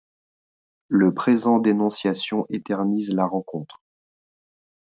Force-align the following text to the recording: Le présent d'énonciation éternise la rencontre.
Le 0.87 1.13
présent 1.13 1.59
d'énonciation 1.59 2.47
éternise 2.49 3.13
la 3.13 3.27
rencontre. 3.27 3.83